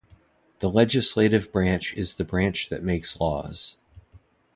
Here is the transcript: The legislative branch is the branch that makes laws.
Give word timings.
The 0.61 0.67
legislative 0.67 1.51
branch 1.51 1.93
is 1.93 2.15
the 2.15 2.23
branch 2.23 2.69
that 2.69 2.81
makes 2.81 3.19
laws. 3.19 3.77